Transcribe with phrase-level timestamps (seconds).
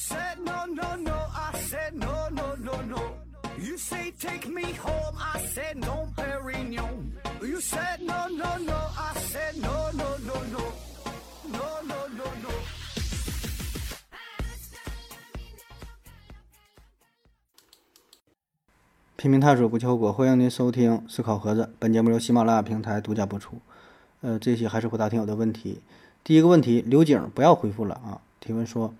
[0.00, 1.12] said no, no, no.
[1.12, 3.02] I said no, no, no, no.
[3.58, 5.14] You say take me home.
[5.18, 7.12] I said no, Perignon.
[7.42, 8.78] You said no, no, no.
[8.96, 10.62] I said no, no, no, no.
[11.52, 12.50] No, no, no, no.
[19.16, 21.74] 拼命探索不计后果，欢迎您收听思考盒子。
[21.78, 23.60] 本节目由喜马拉雅平台独家播出。
[24.22, 25.82] 呃，这期还是回答听友的问题。
[26.24, 28.22] 第一个问题，刘景不要回复了啊。
[28.40, 28.94] 提问说，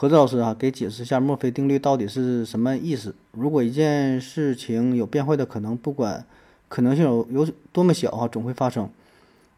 [0.00, 3.14] 盒子老师啊，给解释一下墨菲定律到底是什么意思？
[3.32, 6.24] 如果一件事情有变坏的可能，不管
[6.70, 8.88] 可能性有有多么小啊，总会发生。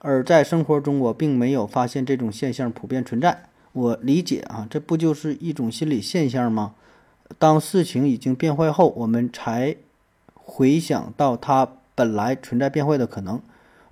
[0.00, 3.44] 而在生活中，我并没有发现这种现象普遍存在。
[3.70, 6.74] 我理解啊，这不就是一种心理现象吗？
[7.38, 9.76] 当事情已经变坏后，我们才
[10.34, 13.40] 回想到它本来存在变坏的可能，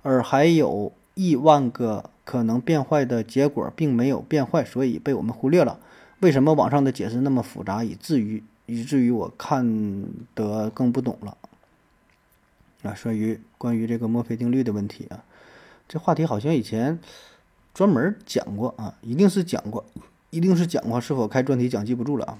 [0.01, 5.79] 而还有亿万个可能变坏的结果并没有变坏，所以被我们忽略了。
[6.21, 11.37] 为什么网上的解释那么复杂，以至于以至于我看得更不懂了？
[12.83, 15.23] 啊，关于关于这个墨菲定律的问题啊，
[15.87, 16.97] 这话题好像以前
[17.73, 19.85] 专门讲过啊，一定是讲过，
[20.29, 22.37] 一定是讲过，是否开专题讲记不住了啊？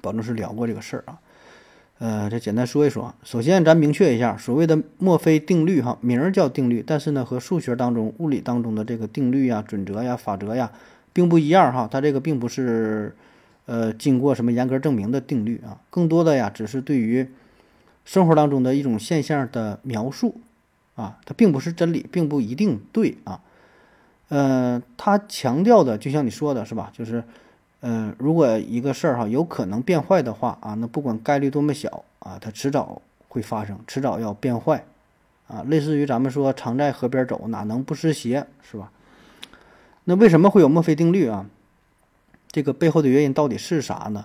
[0.00, 1.18] 保证是聊过这个事儿啊，
[1.98, 3.12] 呃，这简单说一说。
[3.24, 10.70] 首先，咱明确一下，所谓的墨菲定律，哈，名儿叫定律，但是呢，和数学当中、物理当中的这个定律呀、准则呀、法则呀，
[11.18, 11.88] 并不一样哈。
[11.90, 13.16] 它这个并不是，
[13.66, 17.26] 呃，经过什么严格证明的定律啊，更多的呀，只是对于
[18.04, 20.36] 生活当中的一种现象的描述
[20.94, 23.40] 啊，它并不是真理，并不一定对啊。
[24.28, 27.24] 呃，它强调的，就像你说的是吧，就是。
[27.80, 34.84] 呃，如果一个事儿哈有可能变坏的话啊，那不管概率多么小啊，它迟早会发生，迟早要变坏，
[35.46, 38.90] 啊，类似于咱们说常在河边走，哪能不湿鞋，是吧？
[40.08, 41.44] 那为什么会有墨菲定律啊？
[42.50, 44.24] 这个背后的原因到底是啥呢？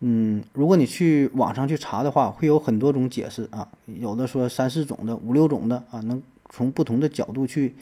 [0.00, 7.74] 嗯，如果你去网上去查的话，会有很多种解释啊，有的说三四种的，五六种的啊，能从不同的角度去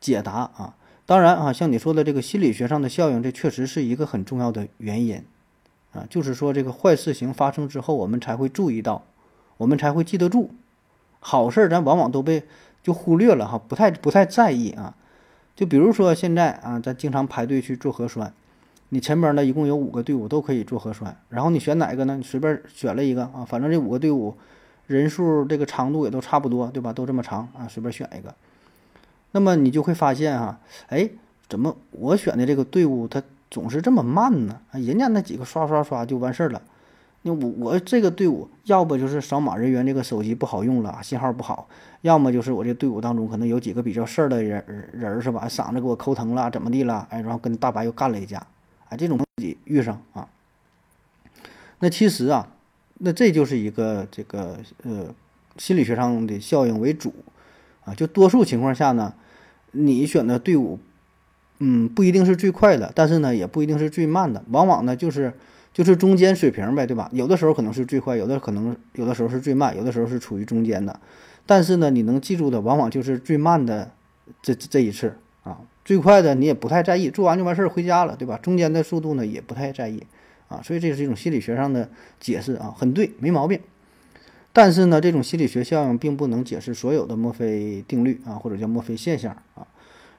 [0.00, 0.76] 解答啊。
[1.04, 5.20] 当然啊，像你说的这个心理学上的效应，这确实是一个很重要的原因，
[5.92, 9.02] 啊，就是说这个坏事情发生之后，我们才会注意到，
[9.56, 10.50] 我们才会记得住，
[11.18, 12.44] 好事儿咱往往都被
[12.84, 14.94] 就忽略了哈，不太不太在意啊。
[15.56, 18.32] 就比如说现在啊，咱经常排队去做核酸，
[18.88, 22.16] 你前边呢一共有五个队伍都可以做核酸，然后你选哪个呢？
[22.16, 24.34] 你随便选了一个啊，反正这五个队伍
[24.86, 26.92] 人数这个长度也都差不多，对吧？
[26.92, 28.34] 都这么长啊，随便选一个。
[29.32, 31.08] 那么你就会发现哈，哎，
[31.48, 34.60] 怎么我选的这个队伍它总是这么慢呢？
[34.72, 36.60] 啊，人家那几个刷刷刷就完事儿了，
[37.26, 41.66] 那我我这个队伍要不就是扫码人员这个手机不好用了，信号不好，
[42.02, 45.46] 要么就是我这队伍当中可能有几个比较事儿的人人儿是吧？
[45.48, 47.06] 嗓子给我抠疼了，怎么地了？
[47.10, 48.46] 哎，然后跟大白又干了一架，
[48.90, 50.28] 哎，这种自己遇上啊。
[51.80, 52.48] 那其实啊，
[52.98, 55.06] 那这就是一个这个呃
[55.56, 57.12] 心理学上的效应为主
[57.84, 59.12] 啊，就多数情况下呢。
[59.76, 60.78] 你选的队伍，
[61.58, 65.34] 嗯，不一定是最快的，但是呢，也不一定是最慢的，往往呢就是
[65.74, 67.10] 就是中间水平呗，对吧？
[67.12, 71.00] 有的时候可能是最快，有的可能有的时候是最慢，有的时候是处于中间的。
[71.44, 73.90] 但是呢，你能记住的往往就是最慢的
[74.40, 78.38] 这这一次啊，最快的你也不太在意，做完就完事儿回家了，对吧？
[78.38, 80.00] 中间的速度呢也不太在意
[80.46, 83.58] 啊，所以这是一种心理学上的解释啊，很对，没毛病。
[84.52, 89.66] 但是呢，这种心理学效应并不能解释所有的墨菲定律啊，或者叫墨菲现象啊，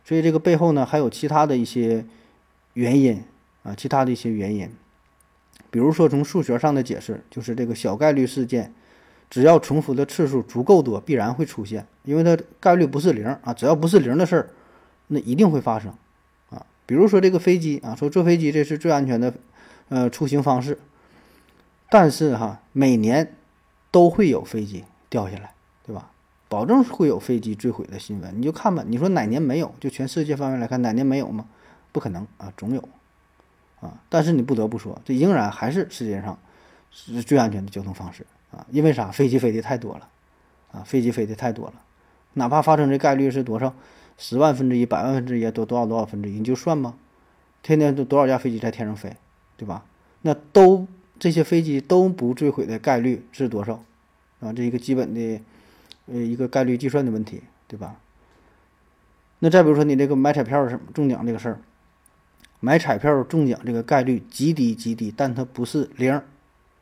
[0.04, 2.04] 所以这个背后呢还有其他的一些
[2.74, 3.24] 原因
[3.64, 4.70] 啊，其他的一些原因，
[5.76, 8.74] 比如说从数学上的解释，就是这个小概率事件，
[9.30, 14.50] 只要重复的次数足够多，必然会出现，因为它概率不是零啊，只要不是零的事儿，
[15.08, 15.94] 那一定会发生
[16.50, 16.66] 啊。
[16.86, 19.34] 比如说这个飞机啊，说坐飞机这是最安全的
[19.90, 20.80] 呃出行方式，
[21.90, 23.36] 但是哈，每年。
[23.92, 25.54] 都会有飞机掉下来，
[25.86, 26.12] 对吧？
[26.50, 28.84] 保证会有飞机坠毁的新闻，你就看吧。
[28.86, 29.74] 你说哪年没有？
[29.80, 31.46] 就全世界范围来看，哪年没有吗？
[31.94, 32.90] 不可能啊，总有
[33.80, 34.00] 啊。
[34.10, 36.38] 但是你不得不说，这仍然还是世界上
[36.92, 38.66] 是最安全的交通方式啊。
[38.72, 39.12] 因为啥？
[39.12, 40.08] 飞机飞的太多了
[40.72, 41.74] 啊，飞机飞的太多了。
[42.34, 43.74] 哪怕发生这概率是多少，
[44.18, 46.96] 十万分之一、百万分之一，多多少多少分之一，你就算吧。
[47.64, 49.16] 天天都多少架飞机在天上飞，
[49.58, 49.86] 对吧？
[50.22, 50.88] 那都。
[51.18, 53.82] 这些飞机都不坠毁的概率是多少？
[54.42, 55.40] 啊，这一个基本的，
[56.08, 57.96] 呃，一个概率计算的问题，对吧？
[59.40, 61.60] 那再比如说你这个买彩票什么中奖这个事儿，
[62.60, 66.22] 买彩票中奖这个概率极低极低，但它不是零，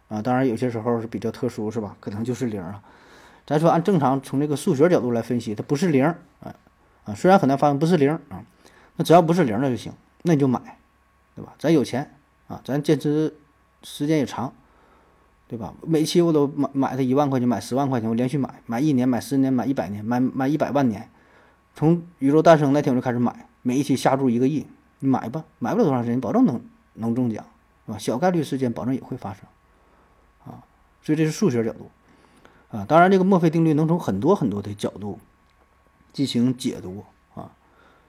[0.08, 1.96] 啊，当然有些时候是比较特殊，是吧？
[2.00, 2.82] 可能就是零啊。
[3.46, 6.56] 咱说按正常从这个数学角度来分析，它不是零，啊
[7.06, 8.44] 啊，虽然很难发现不是零啊，
[8.96, 9.92] 那只要不是零了就行，
[10.22, 10.78] 那你就买，
[11.36, 11.54] 对吧？
[11.58, 12.10] 咱有钱。
[12.50, 13.34] 啊，咱坚持
[13.84, 14.54] 时间也长，
[15.48, 15.74] 对吧？
[15.82, 21.10] 每期我都买买它一万块钱，买十万块钱，我连续买，买一年，买十年，买一百年，买买一百万年。
[21.74, 24.68] 从宇宙诞生那天我就开始买，每一期下注一个亿，
[25.04, 26.62] 你买吧，买不了多长时间，保证能
[26.94, 27.46] 能中奖，
[27.86, 27.98] 是吧？
[27.98, 29.44] 小概率事件保证也会发生，
[30.46, 30.64] 啊，
[31.02, 31.92] 所以这是数学角度，
[32.70, 35.20] 啊，当然这个墨菲定律能从很多很多的角度
[36.14, 37.04] 进行解读，
[37.36, 37.52] 啊，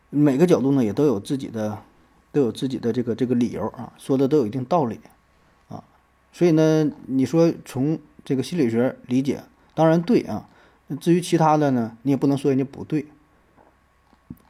[0.09, 1.83] 每个角度呢也都有自己的
[2.31, 5.01] 都有自己的这个这个理由啊，说的都有一定道理，
[5.69, 5.83] 啊，
[6.33, 9.43] 所以呢，你说从这个心理学理解，
[9.75, 10.49] 当然对啊，
[11.01, 13.07] 至于其他的呢，你也不能说人家不对。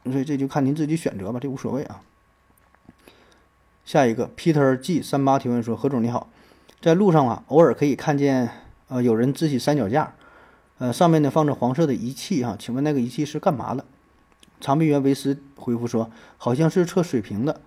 [0.03, 2.03] 所以这就看您自己选择吧，这无所谓啊。
[3.85, 6.27] 下一个，Peter G 三八提问说：“何总你好，
[6.81, 8.49] 在路上啊，偶尔可以看见
[8.87, 10.15] 呃有人支起三脚架，
[10.79, 13.85] 呃上面呢放着黄色的仪器哈，请问那个仪器是干嘛的？”
[14.59, 17.61] 长臂猿维斯回复说：“好像是测水平的。”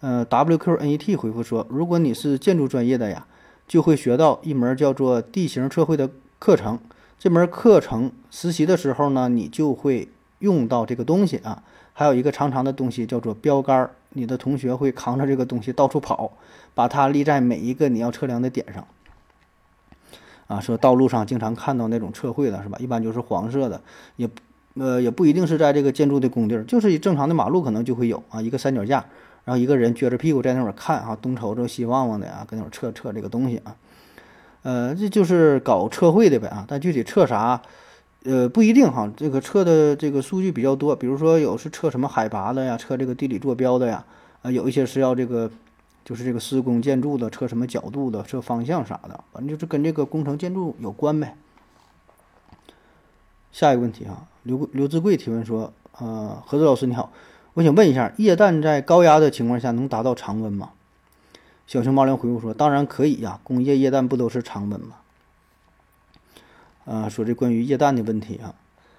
[0.00, 3.26] 呃，WQNET 回复说：“如果你是建筑专业的呀，
[3.66, 6.78] 就会学到一门叫做地形测绘的课程。
[7.18, 10.10] 这门课程实习的时候呢，你就会
[10.40, 11.62] 用到这个东西啊。”
[11.96, 16.32] 还有一个长长的东西叫做标杆儿，你的同学会扛着这个东西到处跑，
[16.74, 18.86] 把它立在每一个你要测量的点上。
[20.46, 22.76] 啊，说道路上经常看到那种测绘的是吧？
[22.78, 23.80] 一般就是黄色的，
[24.16, 24.28] 也
[24.74, 29.04] 呃也不一定是在这个建筑的工地儿，就是正常的马路可能就会有啊，一个三脚架，
[29.44, 33.76] 然后一个人撅着屁股在那会儿看啊，东瞅瞅西望望的啊，跟那会儿测测这个东西啊，
[34.62, 37.62] 呃，这就是搞测绘的呗啊，但具体测啥？
[38.24, 44.02] 呃，不一定哈，这个测的这个数据比较多，比如说有是测什么海拔的呀，测这个地理坐标的呀，
[44.40, 45.50] 啊，有一些是要这个，
[46.06, 51.36] 就是这个施工建筑的，测什么角度的，测方向啥的，反正就是跟这个工程建筑有关呗。
[53.52, 57.12] 下一个问题啊，刘刘志贵提问说，呃，何子老师你好，
[57.52, 60.70] 我想问一下，液氮在高压的情况下能达到常温吗？
[61.66, 64.96] 小熊猫粮回复说，当然可以呀，工业液氮不都是常温吗？
[66.84, 68.54] 啊，说这关于液氮的问题啊，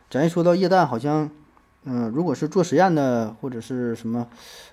[0.09, 1.29] 咱一说到液氮，好像，
[1.83, 4.27] 嗯，如果是做实验的或者是什么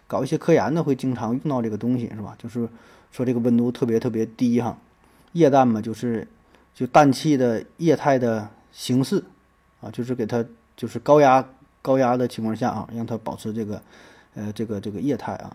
[0.06, 2.34] 搞一些科研的，会经常用到这个东西，是吧？
[2.38, 2.68] 就是
[3.10, 4.78] 说这个温度特别特别低哈，
[5.32, 6.26] 液氮嘛，就是
[6.74, 9.22] 就氮气的液态的形式
[9.82, 10.44] 啊，就是给它
[10.74, 11.46] 就是高压
[11.82, 13.82] 高压的情况下啊，让它保持这个
[14.34, 15.54] 呃这个这个液态啊。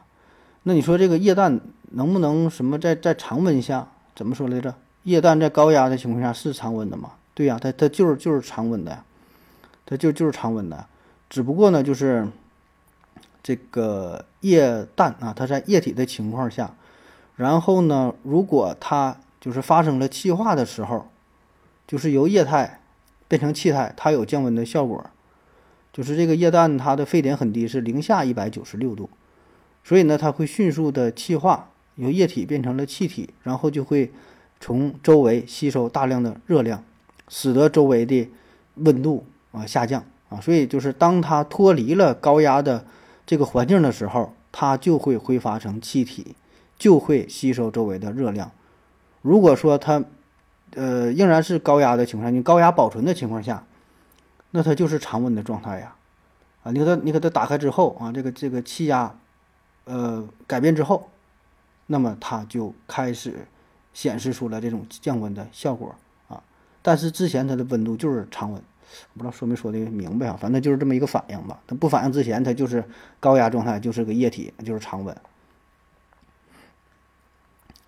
[0.63, 1.59] 那你说这个液氮
[1.91, 4.75] 能不能什么在在常温下怎么说来着？
[5.03, 7.11] 液氮在高压的情况下是常温的吗？
[7.37, 9.03] 对呀，它它就是就是常温的，
[9.85, 10.87] 它就就是常温的，
[11.29, 12.27] 只不过呢，就是
[13.43, 16.73] 这个液氮啊，它在液体的情况下，
[17.35, 21.07] 然后呢，如果它就是发生了气化的时候，
[21.85, 22.81] 就是由液态
[23.27, 25.05] 变成气态，它有降温的效果。
[25.93, 29.07] 就是这个液氮它的沸点很低，是零下一百九十六度，
[29.83, 34.11] 所以呢，它会迅速的气化，由液体变成了气体，然后就会
[34.59, 36.83] 从周围吸收大量的热量。
[37.27, 38.29] 使得周围的
[38.75, 42.85] 温度啊下降啊，所以就是当它脱离了高压的
[43.25, 46.35] 这个环境的时候，它就会挥发成气体，
[46.77, 48.51] 就会吸收周围的热量。
[49.21, 50.03] 如果说它
[50.75, 53.65] 呃仍然是高压的情况下，你高压保存的情况下，
[54.51, 55.95] 那它就是常温的状态呀
[56.63, 59.13] 啊，你给它你给它打开之后啊，这个这个气压
[59.85, 61.09] 呃改变之后，
[61.87, 63.47] 那么它就开始
[63.93, 65.95] 显示出了这种降温的效果。
[66.81, 68.61] 但是之前它的温度就是常温，
[69.13, 70.37] 不知道说没说的明白啊？
[70.39, 71.59] 反正就是这么一个反应吧。
[71.67, 72.83] 它不反应之前，它就是
[73.19, 75.15] 高压状态，就是个液体，就是常温。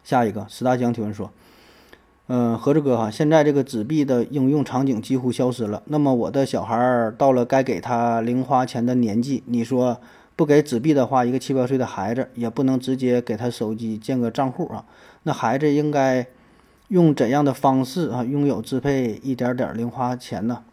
[0.04, 1.32] 下一个，石大江提问说
[2.28, 5.84] ：“嗯，何志哥哈，现在这个纸币的应用场景几乎消失了。
[5.86, 10.02] 那么我的小孩到了该给他零花钱的年纪，你说
[10.36, 14.86] 不给纸币的话，一个七八岁的孩子也不能直接给他手机建个账户啊？
[15.24, 16.28] 那孩子应该？”
[16.90, 20.64] 用怎样的方式啊，拥有支配一点点零花钱呢？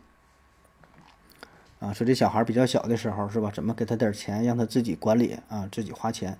[1.79, 3.51] 啊，说这小孩比较小的时候是吧？
[3.55, 6.39] 怎么给他点钱，让他自己管理啊，自己花钱？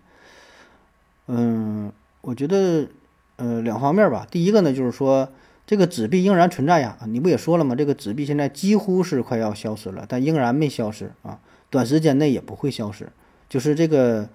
[1.27, 1.93] 嗯，
[2.23, 2.89] 我觉得
[3.37, 4.27] 呃两方面吧。
[4.31, 5.29] 第一个呢，就是说
[5.67, 6.97] 这个纸币仍然存在呀。
[7.07, 7.75] 你不也说了吗？
[7.75, 13.11] 这个纸币现在几乎是快要消失了，但仍然没消失啊，短时间内也不会消失。
[13.49, 14.29] 就是这个。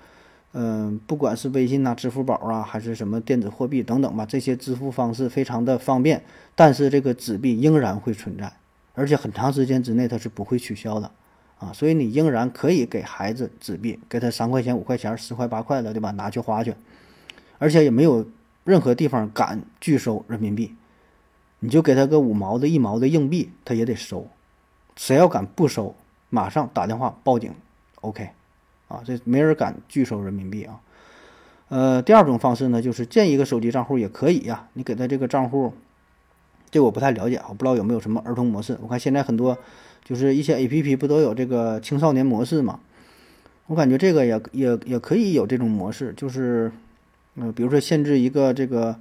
[0.54, 6.22] 嗯，不管是微信呐、支付宝啊，还是什么电子货币等等吧，这些支付方式非常的方便，
[6.56, 8.52] 但是这个纸币仍然会存在，
[8.94, 11.10] 而且很长时间之内它是不会取消的，
[11.58, 16.12] 啊，所以你仍然可以给孩子纸币，给他三块钱、五块钱、十块八块的，对吧？
[16.12, 16.76] 拿去花去，
[17.58, 18.28] 而且也没有
[18.66, 20.76] 任何地方敢拒收人民币，
[21.60, 24.28] 你就给他个五毛的、一毛的硬币，他也得收，
[24.98, 25.96] 谁要敢不收，
[26.30, 27.54] 马上打电话报警
[28.02, 28.32] ，OK。
[28.92, 30.82] 啊，这没人敢拒收人民币啊，
[31.70, 34.68] 呃，第二种方式呢，就是建一个手机账户也可以呀。
[34.74, 35.72] 你给他这个账户，
[36.70, 38.78] 这我不太了解，我不知道有没有什么儿童模式。
[38.82, 39.58] 我看现在很多
[40.04, 42.82] 就是一些 A P P 不都有这个青少年模式嘛？
[43.68, 46.70] 我感觉这个也也也可以有这种模式，就是
[47.36, 48.98] 嗯，比如说限制一个这个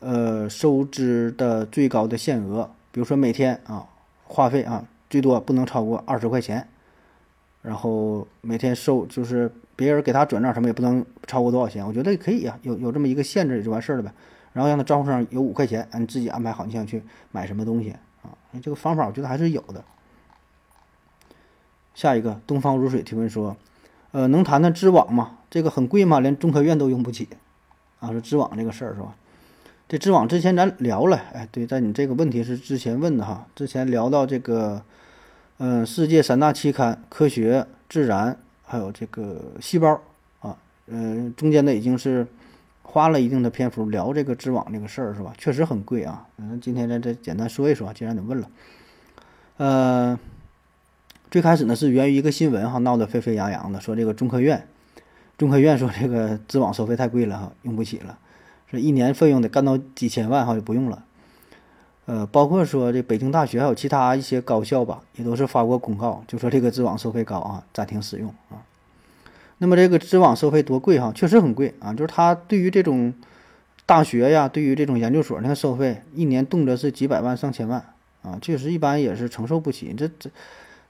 [0.00, 3.86] 呃收支的最高的限额，比如说每天啊
[4.24, 6.68] 话费啊最多不能超过二十块钱，
[7.62, 9.50] 然后每天收就是。
[9.76, 14.12] 别人给他转账什么也不能超过多少钱，我觉得可以啊，有有这么一个限制也就完事儿了呗。
[14.52, 17.02] 然后让他账户上有五块钱，你自己安排好你想去
[17.32, 18.28] 买什么东西啊？
[18.62, 19.82] 这个方法我觉得还是有的。
[21.94, 23.56] 下一个东方如水提问说，
[24.12, 25.38] 呃，能谈谈知网吗？
[25.48, 26.20] 这个很贵吗？
[26.20, 27.26] 连中科院都用不起
[28.00, 28.10] 啊？
[28.10, 29.16] 说知网这个事儿是吧？
[29.88, 34.82] 这知网之前咱聊了，哎，对，在你这个问题是之前问的哈，之前聊到这个，
[35.62, 38.32] 嗯，世界三大期刊《科学》《自然》。
[38.64, 40.00] 还有这个细胞
[40.40, 42.26] 啊，嗯，中间呢已经是
[42.82, 45.34] 花了一定的篇幅聊这个知网这个事儿，是吧？
[45.36, 46.26] 确实很贵啊。
[46.38, 48.48] 嗯，今天咱再简单说一说，既然你问了，
[49.58, 50.18] 呃，
[51.30, 54.66] 最开始呢是源于一个新闻哈，闹得沸沸扬扬的，说这个中科院，
[55.36, 58.18] 中科院说这个知网收费太贵了哈，用不起了，
[58.70, 61.04] 说一年费用得干到几千万哈，就不用了。
[62.06, 68.58] 呃，包括说这北京大学还有其他一些高校吧，也都是发过公告，就说这个知网收费高啊，暂停使用啊。
[69.58, 71.12] 那么这个知网收费多贵哈？
[71.14, 73.14] 确实很贵啊，就是它对于这种
[73.86, 77.84] 大学呀，对于这种研究所，那个收费一年动辄是几百万上千万
[78.22, 79.94] 啊，确实一般也是承受不起。
[79.96, 80.30] 这这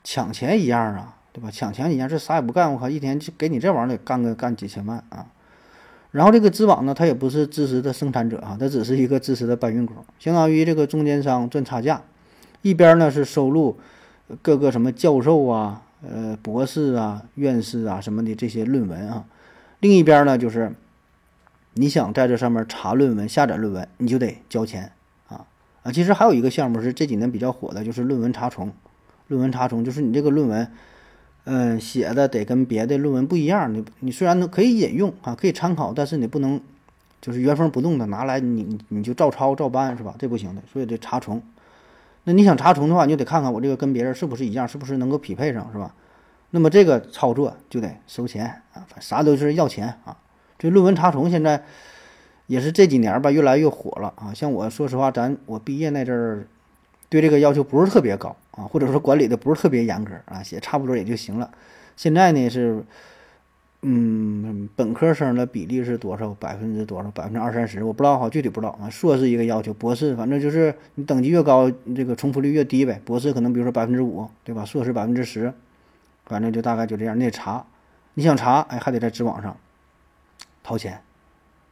[0.04, 1.50] 抢钱一样啊，对吧？
[1.50, 5.26] 抢钱一样，这啥也不干，我靠，一天就给你这玩意儿得干个干几千万啊。
[6.12, 12.02] 然后这个知网呢，它也不是知识的生产者啊，它只是一个知识的搬运工，相当于这个中间商赚差价。
[12.62, 13.78] 一边呢是收录
[14.42, 19.24] 各个什么教授啊、呃博士啊、院士啊什么的这些论文啊，
[19.78, 20.72] 另一边呢就是
[21.74, 24.90] 你想在这上面查论文、下载论文，你就得交钱
[25.28, 25.46] 啊
[25.84, 25.92] 啊。
[25.92, 28.72] 其实还有一个项目是这几年比较火的，就是论文查重。
[29.28, 30.68] 论文查重就是你这个论文。
[31.44, 33.72] 嗯，写的得跟别的论文不一样。
[33.72, 36.60] 你你虽然能可以引用啊，可以参考，但是你不能
[37.20, 40.14] 就是原封不动的拿来你你就照抄照搬是吧？
[40.18, 41.42] 这不行的，所以得查重。
[42.24, 45.94] 那你想查重的话，你就得看看我这个跟别人是不是一样，是不是能够匹配上是吧？
[46.50, 50.16] 那么这个操作就得收钱啊，啥都是要钱啊。
[50.58, 51.64] 这论文查重现在
[52.46, 54.34] 也是这几年吧，越来越火了啊。
[54.34, 56.46] 像我说实话，咱我毕业那阵儿。
[57.08, 61.50] 对这个要求不是特别高啊，或者说管理的不是特别严格啊，写差不多也就行了。
[61.96, 62.82] 现在呢是，
[63.82, 66.34] 嗯，本科生的比例是多少？
[66.34, 67.10] 百分之多少？
[67.10, 67.82] 百分之二三十？
[67.84, 68.90] 我不知道哈，具体不知道啊。
[68.90, 73.00] 硕士一个要求，博士反正就是你等级越高，这个重复率越低呗。
[73.04, 74.64] 博士可能比如说百分之五，对吧？
[74.64, 75.52] 硕士百分之十，
[76.26, 77.18] 反正就大概就这样。
[77.18, 77.64] 你得查，
[78.14, 79.56] 你想查，哎，还得在知网上
[80.62, 81.00] 掏钱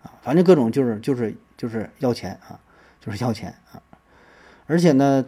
[0.03, 0.13] 啊。
[0.23, 2.61] 反正各种就是就是就是要钱啊，
[3.01, 3.83] 就是要钱啊。
[4.67, 5.25] 而且呢，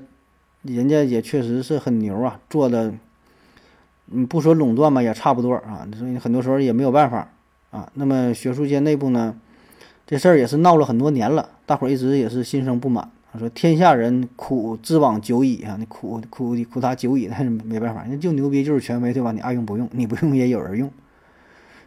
[0.62, 2.93] 人家也确实是很牛啊，做的，
[4.11, 5.88] 嗯，不说垄断吧，也差不多啊。
[5.99, 7.31] 所以很多时候也没有办法
[7.71, 7.90] 啊。
[7.95, 9.35] 那么学术界内部呢，
[10.07, 13.11] 这事儿也是闹了很多年了，大伙儿一直也是心生不满。
[13.38, 19.31] 说天下人苦知网久矣啊，那苦苦苦他久矣，但是没办法，人就牛逼就是权威，对吧？
[19.31, 20.90] 你爱用不用，你不用也有人用。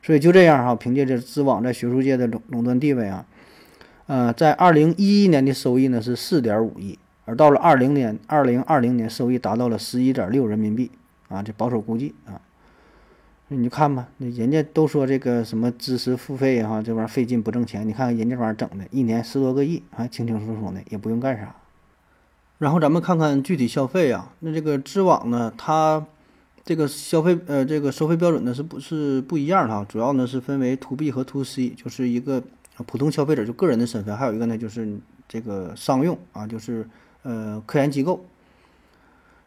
[0.01, 3.25] 所以就这样哈，凭借着知网在学术界的垄垄断地位啊，
[4.07, 6.97] 呃，在二零一一年的收益呢是四点五亿。
[7.25, 10.91] 而到了二零年，二零二零年收益达到了十一点六人民币
[11.29, 12.41] 啊，这保守估计啊，
[13.47, 21.55] 你就看吧，那人家都说这个什么知识付费哈，这玩意儿费劲不挣钱，你看看人家玩意儿整的，一年十多个亿啊，清清楚楚的，也不用干啥。
[22.57, 26.05] 然后咱们看看具体消费啊，那这个知网呢，它
[26.65, 29.85] 这个消费呃这个收费标准呢是不是不一样哈？
[29.87, 32.43] 主要呢是分为 to B 和 to C，就是一个
[32.85, 36.85] 普通消费者就个人的身份，还有一个呢就是这个商用啊，就是。
[37.23, 38.25] 呃，科研机构。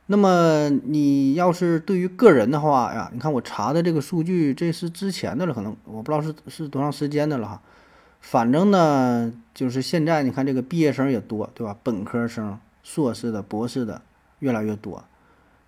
[0.09, 7.62] 那么你要是对于个人的话呀，你看我查的这个数据，这是之前的了，可能我不知道是是多长时间的了哈。
[8.21, 11.76] 反正呢，就是现在你看这个毕业生也多，对吧？
[11.83, 14.00] 本科生、硕士的、博士的
[14.38, 15.04] 越来越多。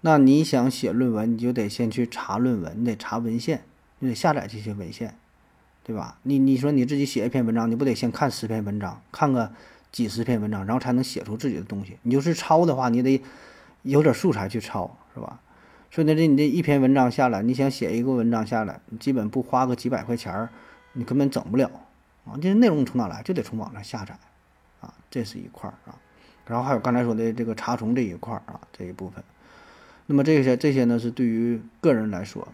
[0.03, 3.65] 那你想写论文，你就得先去查论文，你得查文献，
[3.99, 5.17] 你得下载这些文献，
[5.83, 6.19] 对吧？
[6.23, 9.50] 你你说你自己写一篇文章，你不得先看十篇文章，看个。
[9.90, 11.97] 几十篇文章，然后才能写出自己的东西。
[12.02, 13.23] 你就是抄的话，你得
[13.83, 15.40] 有点素材去抄，是吧？
[15.90, 20.50] 所以呢，这你这一篇文章下来，你想写一个文章下来，你基本不花个几百块钱儿，
[20.92, 21.71] 你根本整不了
[22.26, 22.37] 啊。
[22.42, 23.23] 这内容从哪来？
[23.23, 24.18] 就得从网上下载
[24.80, 25.97] 啊，这是一块儿啊。
[26.47, 29.25] 然后还有刚才说的这个查重这一块儿啊，这一部分。
[30.07, 32.49] 那么这些这些呢，是对于个人来说，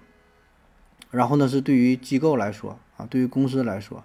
[1.10, 4.04] 然后呢是对于机构来说啊，对于公司来说。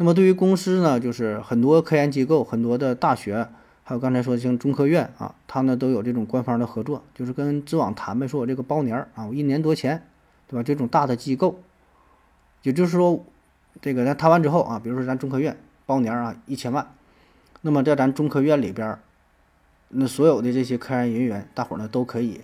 [0.00, 3.46] 那么对于公司呢，就是很多科研机构、很多的大学，
[3.84, 10.02] 还有刚才说像中科院啊，它呢都有这种官方的合作，就是跟知网谈呗，说我这个包年儿啊，我一年多钱，
[10.48, 10.62] 对吧？
[10.62, 11.60] 这种大的机构，
[12.62, 13.22] 也就是说，
[13.82, 15.54] 这个咱谈完之后啊，比如说咱中科院
[15.84, 16.94] 包年儿啊一千万，
[17.60, 18.98] 那么在咱中科院里边，
[19.88, 22.40] 那所有的这些科研人员，大伙儿呢都可以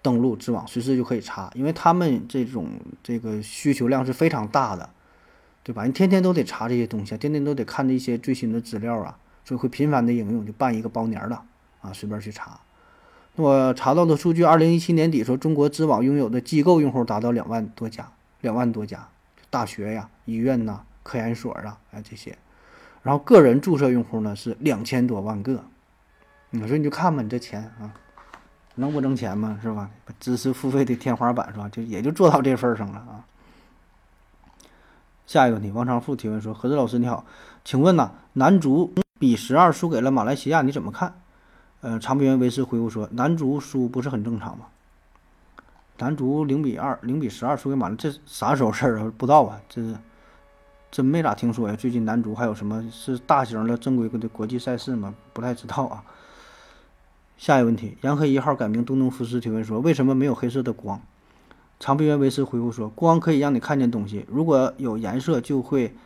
[0.00, 2.68] 登录知网，随时就可以查，因为他们这种
[3.02, 4.88] 这个需求量是非常大的。
[5.70, 5.84] 对吧？
[5.84, 11.40] 你天天都得查这些东西，天天都得看这些最新的资料啊，所以会频繁的应用，就办一个包年的
[11.80, 12.58] 啊，随便去查。
[13.36, 18.10] 那我查到的数据，二零一七年底说，中国知网拥有的机构用户达到两万多家，
[18.40, 19.06] 两万多家，
[19.48, 22.36] 大学呀、医院呐、科研所啊，哎这些。
[23.04, 25.62] 然后个人注册用户呢是两千多万个。
[26.50, 27.94] 你说你就看吧，你这钱啊，
[28.74, 29.56] 能不挣钱吗？
[29.62, 29.88] 是吧？
[30.18, 31.68] 知识付费的天花板是吧？
[31.68, 33.24] 就也就做到这份上了啊。
[35.30, 37.24] 下一个问题，王长富提问说：“何子老师你好，
[37.64, 41.14] 请问呐，男足比十二输给了马来西亚，你怎么看？”
[41.82, 44.66] 呃，长臂猿维斯回复说：“男足输不是很正常吗？
[45.98, 49.12] 男足零比二、零比十二输给马来，这啥时候事儿啊？
[49.16, 49.80] 不知道啊，这
[50.90, 51.76] 真没咋听说呀。
[51.76, 55.14] 最近男足还有什么是大型的正规的国际赛事吗？
[55.32, 56.02] 不太知道啊。”
[57.38, 61.00] 下一个问题，杨黑一号改名东东福斯提问说：“为什么没有黑色的光？”
[61.80, 65.96] 长臂猿维斯回复说：“光可以让你看见东西，如果有颜色，就会，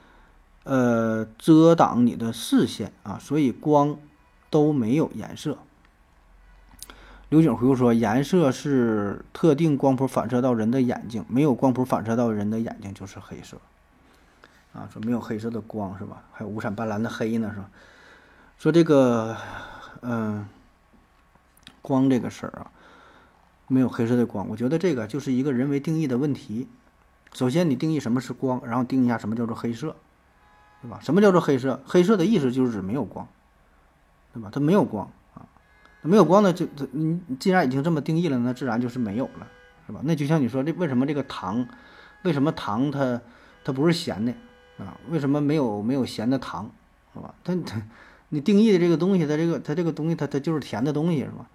[0.62, 3.98] 呃，遮挡你的视线啊，所以光
[4.50, 5.58] 都没有颜色。”
[7.28, 13.56] 刘景回复说：“颜色是特定光谱反射到人的眼睛，没有光谱反射到人的眼睛就是黑色。”
[14.72, 16.22] 啊，说没有黑色的光是吧？
[16.32, 17.68] 还有五彩斑斓的黑呢是吧？
[18.58, 19.36] 说这个，
[20.02, 20.46] 嗯，
[21.82, 22.70] 光这个事儿啊。
[23.68, 26.68] 没有黑色的光，我觉得这个就是一个人为定义的问题。
[27.32, 29.96] 首先，你定义什么是光，然后定义一下什么叫做黑色，
[30.82, 31.00] 对吧？
[31.02, 31.82] 什么叫做黑色？
[31.84, 33.26] 黑色的意思就是指没有光，
[34.32, 34.50] 对吧？
[34.52, 35.42] 它没有光啊，
[36.02, 39.48] 没有光呢，就它你既然已经这么定义了，那自然就是没有了，
[39.86, 40.00] 是吧？
[40.04, 41.66] 那就像你说这为什么这个糖，
[42.22, 43.20] 为什么糖它
[43.64, 44.32] 它不是咸的
[44.78, 44.96] 啊？
[45.08, 46.70] 为什么没有没有咸的糖，
[47.14, 47.34] 是吧？
[47.42, 47.82] 它它
[48.28, 51.48] 你定义的这个东西，它这个它这个东西，它它就是甜的东西，是吧？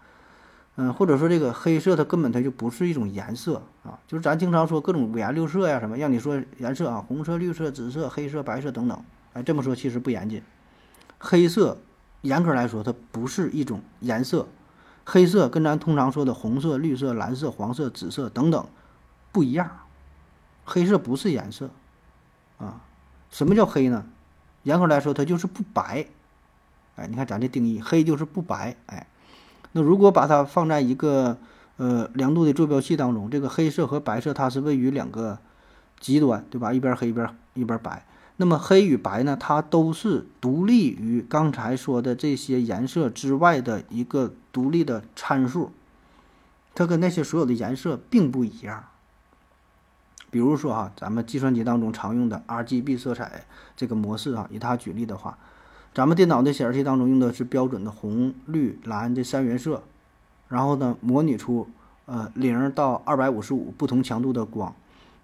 [0.81, 10.41] 嗯，或者说这个黑色它根本它就不是一种颜色啊，就是咱经常说各种五颜六色呀什么，让你说颜色啊，红色、绿色、紫色、黑色、白色等等，哎，这么说其实不严谨。
[11.17, 11.77] 黑色
[12.21, 14.47] 严格来说它不是一种颜色，
[15.03, 18.65] 黑色跟咱通常说的红色、绿色、蓝色、黄色、紫色等等
[19.33, 19.69] 不一样，
[20.63, 21.69] 黑色不是颜色
[22.57, 22.79] 啊。
[23.29, 24.05] 什么叫黑呢？
[24.63, 26.07] 严格来说它就是不白。
[26.95, 29.05] 哎，你看咱这定义，黑就是不白，哎。
[29.71, 31.37] 那如果把它放在一个
[31.77, 35.37] 呃量度的坐标系当中，这个黑色和白色它是位于两个
[35.99, 36.73] 极端，对吧？
[36.73, 38.05] 一边黑一边一边白。
[38.37, 45.71] 那么黑与白呢，它都是独立于刚才说的这些颜色之外的一个独立的参数，
[46.73, 48.85] 它跟那些所有的颜色并不一样。
[50.31, 55.37] 比如说哈，咱们计算机当中常用的 RGB 色彩这个模式啊，以它举例的话。
[55.99, 59.83] 咱们电脑的显示器当中用的是标准的红、绿、蓝这三原色，
[60.47, 61.67] 然后呢，模拟出
[62.05, 64.73] 呃零到二百五十五不同强度的光，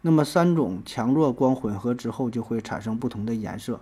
[0.01, 3.79] 那么三种强弱光混合之后就会产生不同的颜色，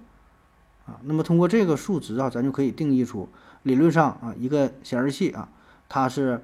[0.86, 3.28] 啊，那么通过这个数值啊，咱就可以定义出
[3.64, 5.50] 理论上啊一个显示器啊，
[5.90, 6.44] 它是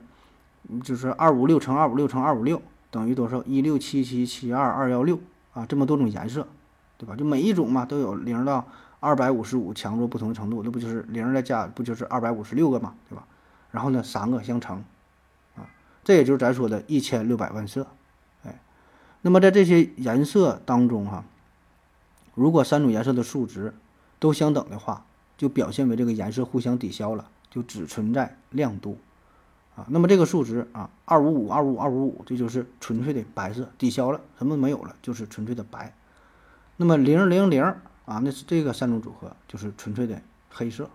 [0.83, 2.59] 就是二五六乘二五六乘二五六
[2.89, 3.43] 等于多少？
[3.43, 5.19] 一六七七七二二幺六
[5.53, 6.47] 啊，这么多种颜色，
[6.97, 7.15] 对吧？
[7.15, 8.65] 就每一种嘛都有零到。
[9.01, 13.25] 二百五十五强弱不同程度，那不就是零再加不就是二百五十六个嘛，对吧？
[13.71, 14.83] 然后呢，三个相乘，
[15.55, 15.69] 啊，
[16.03, 17.88] 这也就是咱说的一千六百万色，
[18.43, 18.59] 哎，
[19.21, 21.23] 那么在这些颜色当中哈，
[22.35, 23.73] 如果三种颜色的数值
[24.19, 25.05] 都相等的话，
[25.38, 28.97] 就表现为这个颜色互相抵消了，就只存在亮度，
[29.77, 35.93] 啊，那么这个数值啊，二五五二五五二五五，这就是纯粹的白色，抵消了，什么没有了，就是纯粹的白。
[36.75, 37.73] 那么零零零。
[38.10, 40.19] 啊，那是这个三种组合就是纯粹的
[40.50, 40.89] 黑色。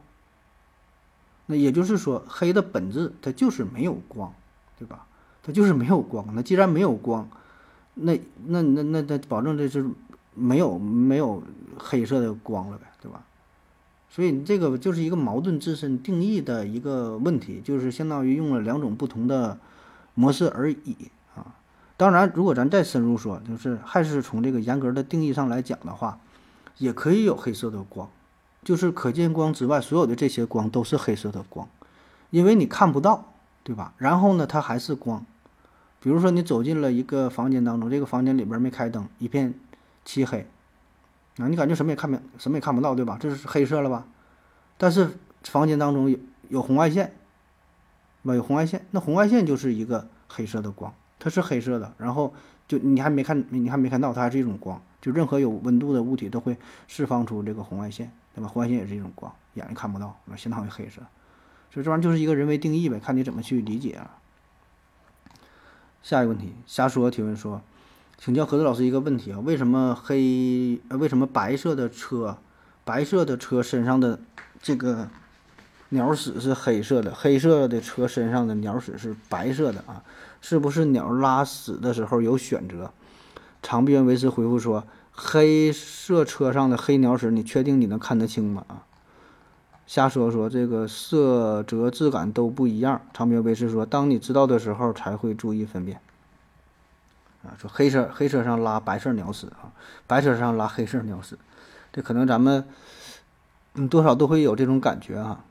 [1.46, 4.35] 那也就是说，黑的本质它就是没有光，
[4.77, 5.07] 对吧？
[5.40, 6.27] 它就是没有光。
[6.35, 7.29] 那既然没有光，
[7.94, 9.88] 那那那那那保证这是
[10.35, 11.40] 没有没有
[11.79, 13.22] 黑色的光了呗，对吧？
[14.11, 19.57] 所以这个就是一个矛盾自身定义的一个问题，就是相当于用了两种不同的
[20.14, 20.96] 模式而已
[21.37, 21.55] 啊。
[21.96, 26.18] 当然，如果咱再深入说，就是还是从这个严格的定义上来讲的话。
[26.78, 28.08] 也可以有黑色的光，
[28.62, 31.68] 就是可见光之外，所有的这些光都是黑色的光，
[32.30, 33.32] 因为你看不到，
[33.62, 33.94] 对吧？
[33.98, 35.24] 然后呢，它还是光。
[36.00, 39.54] 比如说你走进了一个房间当中，这个房间里边没开灯，一片
[40.04, 40.46] 漆黑，
[41.38, 43.16] 啊，你感觉什么也看不什么也看不到，对吧？
[43.18, 44.06] 这是黑色了吧？
[44.76, 47.14] 但是房间当中有有红外线，
[48.22, 48.34] 吧？
[48.34, 52.34] 有红外线，那红外线就是一个黑色的光，它是黑色的，然后
[52.68, 54.82] 就你还没看，你还没看到，它还是一种光。
[55.04, 56.56] 就任何有温度的物体都会
[56.88, 58.48] 释放出这个红外线，对吧？
[58.48, 61.02] 红外线也是一种光，眼睛看不到，相当于黑色。
[61.70, 64.16] 所以这玩意儿就是一个人为定义呗，看你怎么去理解啊。
[66.02, 67.60] 下一个问题，瞎说提问说，
[68.16, 72.38] 请教何子老师一个问题啊，为什么黑呃为什么白色的车，
[72.82, 74.18] 白色的车身上的
[74.62, 75.10] 这个
[75.90, 80.02] 鸟屎是黑色的，黑色的车身上的鸟屎是白色的啊？
[80.40, 82.90] 是不是鸟拉屎的时候有选择？
[83.64, 88.85] 长臂猿维斯回复说：“黑色车上的黑鸟屎，你确定你能看得清吗？”啊，
[89.87, 93.00] 瞎说说，这个色泽质感都不一样。
[93.14, 95.98] 长臂猿维斯说：“当你知道的时候，才会注意分辨。”
[97.42, 99.72] 啊，说黑色黑车上拉白色鸟屎啊，
[100.07, 101.38] 白车上拉黑色鸟屎，
[101.90, 102.66] 这可能咱们
[103.77, 105.42] 嗯多少都会有这种感觉啊。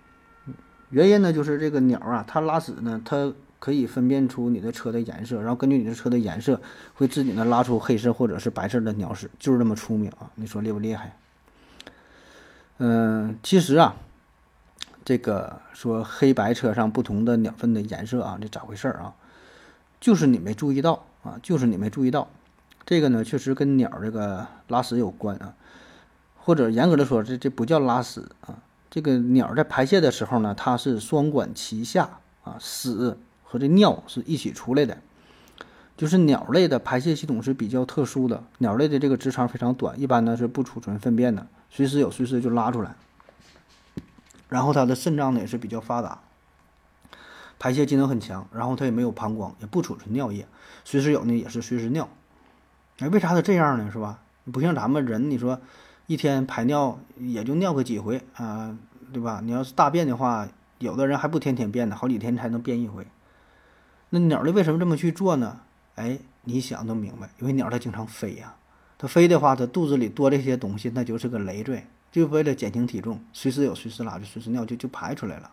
[0.91, 3.33] 原因呢，就是这个鸟啊，它拉屎呢，它。
[3.63, 6.59] 可以分辨出你的车的颜色，然后根据你的车的颜色，
[6.95, 10.29] 会自己呢拉出黑色或者是白色的鸟屎，就是这么聪明啊！
[10.35, 11.17] 你说厉不厉害？
[12.79, 13.95] 嗯，其实啊，
[15.05, 19.15] 这个说黑白车上不同的鸟粪的颜色啊，这咋回事儿啊？
[20.01, 22.27] 就是你没注意到啊，就是你没注意到。
[22.85, 25.55] 这个呢，确实跟鸟这个拉屎有关啊，
[26.35, 28.59] 或者严格的说，这这不叫拉屎啊。
[28.89, 33.17] 这个鸟在排泄的时候呢，它是双管齐下啊，屎。
[33.53, 34.97] 和这尿是一起出来的，
[35.95, 38.43] 就是鸟类的排泄系统是比较特殊的。
[38.57, 42.95] 鸟类的这个直肠非常短，一般呢是不储存粪便的，随时有随时就拉出来。
[44.49, 46.21] 然后它的肾脏呢也是比较发达，
[47.59, 48.47] 排泄机能很强。
[48.51, 50.47] 然后它也没有膀胱，也不储存尿液，
[50.83, 52.09] 随时有呢也是随时尿。
[52.97, 53.91] 哎，为啥它这样呢？
[53.91, 54.19] 是吧？
[54.51, 55.61] 不像咱们人，你说
[56.07, 58.75] 一天排尿也就尿个几回啊，
[59.13, 59.41] 对吧？
[59.43, 60.47] 你要是大便的话，
[60.79, 63.05] 有的人还不天天便呢，好几天才能便一回。
[64.15, 65.59] 那鸟类为什么这么去做呢？
[65.95, 68.53] 哎，你想都明白，因为鸟它经常飞呀，
[68.95, 75.49] 它飞的话，它肚子里多这些东西，那就是个累赘，就为了减轻体重，随时有随时拉就随时尿就就排出来了，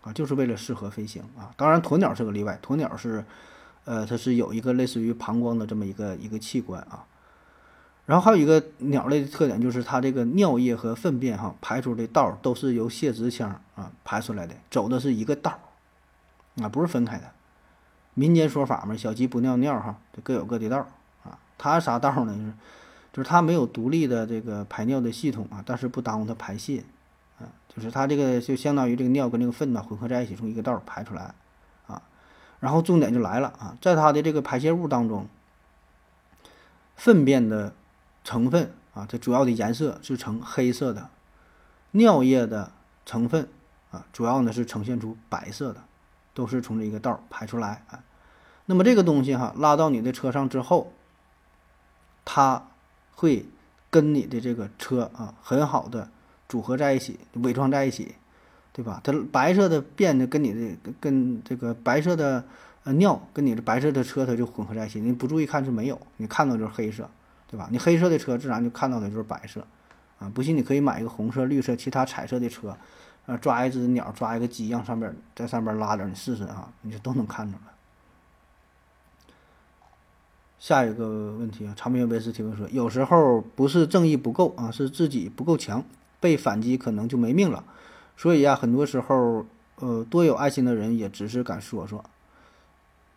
[0.00, 1.52] 啊，就是为了适合飞行啊。
[1.58, 3.22] 当然，鸵鸟是个例外，鸵鸟是，
[3.84, 7.04] 呃，它是有一个类似于膀胱的这么一个一个器官啊。
[8.06, 15.50] 然后还有一个鸟类的特点就是它这个尿液和粪便哈排出的道都是由泄殖腔啊排出来的，走的是一个道
[16.56, 17.30] 儿，啊，不是分开的。
[18.14, 20.86] 民间说法嘛，小鸡不尿尿哈，这各有各的道
[21.24, 21.38] 啊。
[21.56, 22.34] 它啥道呢？
[22.34, 22.52] 就是
[23.12, 26.84] 就是它没有独立的这个排尿的系统啊，但是不耽误它排泄
[27.38, 27.46] 啊。
[27.68, 31.34] 就是它这个就相当于这个尿跟这个粪呢混合在一起，从一个道儿排出来
[31.86, 32.02] 啊。
[32.60, 35.26] 然后重点就来了啊，在它的这个排泄物当中，
[36.96, 37.72] 粪便的
[38.22, 41.08] 成分啊，它主要的颜色是呈黑色的，
[41.92, 42.70] 尿液的
[43.06, 43.48] 成分
[43.90, 45.82] 啊，主要呢是呈现出白色的，
[46.34, 48.02] 都是从这一个道排出来啊。
[48.66, 50.92] 那么这个东西哈，拉到你的车上之后，
[52.24, 52.68] 它
[53.14, 53.46] 会
[53.90, 56.08] 跟你的这个车啊很好的
[56.48, 58.14] 组合在一起，伪装在一起，
[58.72, 59.00] 对吧？
[59.02, 62.44] 它白色的便呢，跟你的跟这个白色的
[62.84, 65.00] 呃尿跟你的白色的车它就混合在一起。
[65.00, 67.10] 你不注意看是没有，你看到就是黑色，
[67.48, 67.68] 对吧？
[67.72, 69.66] 你黑色的车自然就看到的就是白色，
[70.20, 72.76] 啊，不信你可以买一个红色、绿色、其他彩色的车，
[73.26, 77.72] 啊，抓一只鸟，抓一个鸡，让上边在上边拉点，你试试啊，你就都能看出来。
[80.58, 85.82] 下一个问题啊，长篇维斯提问说：有时候不是正义不够啊，是自己不够强，
[86.20, 87.64] 被反击可能就没命了。
[88.16, 92.04] 所以啊，很多时候，呃，多有爱心的人也只是敢说说。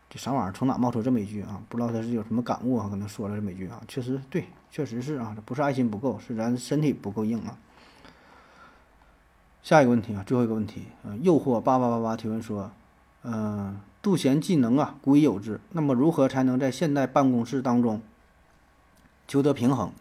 [0.10, 0.52] 这啥玩意儿？
[0.54, 1.60] 从哪冒出这么一句啊？
[1.68, 2.88] 不知道他是有什么感悟啊？
[2.88, 3.82] 可能说了这么一句啊。
[3.88, 7.58] 确实对，确实是啊，不是爱心不够，是咱身体不够硬啊。
[9.64, 12.70] 下一个问题啊，最后一个问题啊，诱惑八八八八提问说。
[13.26, 15.62] 嗯，杜贤技能啊，古已有之。
[15.72, 18.02] 那么，如何才能在现代办公室当中
[19.30, 19.94] 求得平衡，